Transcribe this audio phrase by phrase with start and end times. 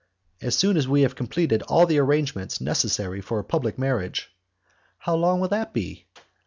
[0.41, 4.31] "As soon as we have completed all the arrangements necessary for a public marriage."
[4.97, 6.05] "How long will that be?"